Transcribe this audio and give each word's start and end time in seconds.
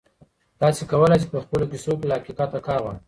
تاسي 0.59 0.83
کولای 0.91 1.17
شئ 1.21 1.27
په 1.33 1.39
خپلو 1.43 1.65
کیسو 1.71 1.91
کې 1.99 2.05
له 2.09 2.15
حقیقت 2.19 2.49
کار 2.67 2.79
واخلئ. 2.81 2.99